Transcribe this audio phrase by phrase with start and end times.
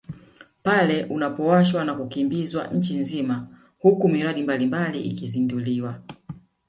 [0.63, 3.47] Pale unapowashwa na kukimbizwa nchi nzima
[3.79, 6.01] huku miradi mbalimbali ikizinduliwa